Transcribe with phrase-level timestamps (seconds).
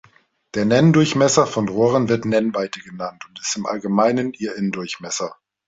[0.55, 5.35] Der Nenndurchmesser von Rohren wird Nennweite genannt und ist im Allgemeinen ihr Innendurchmesser.